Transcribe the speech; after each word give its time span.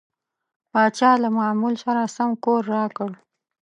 پاچا 0.71 1.11
له 1.23 1.29
معمول 1.37 1.75
سره 1.83 2.01
سم 2.15 2.29
کور 2.43 2.61
راکړ. 2.75 3.11